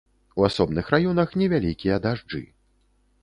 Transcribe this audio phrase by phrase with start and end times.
[0.39, 2.41] У асобных раёнах невялікія дажджы.